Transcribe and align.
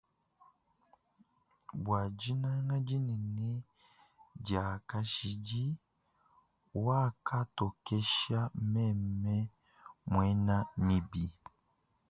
Bwa 1.83 2.01
dinanga 2.19 2.77
dinene 2.87 3.49
dia 4.45 4.65
kashidi 4.89 5.63
wakantokesha 6.85 8.39
meme 8.71 9.37
mwena 10.11 10.57
mibi. 10.85 11.25